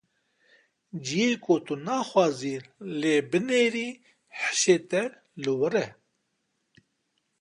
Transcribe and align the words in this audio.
Ciyê 1.05 1.27
ku 1.43 1.55
tu 1.65 1.73
naxwazî 1.85 2.55
lê 2.99 3.15
binêrî, 3.31 3.89
hişê 4.39 4.77
te 4.89 5.03
li 5.41 5.51
wir 5.59 5.75
e. 5.85 5.85